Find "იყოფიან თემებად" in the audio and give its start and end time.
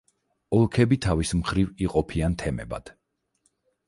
1.87-2.91